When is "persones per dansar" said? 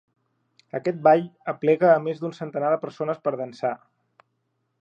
2.87-3.75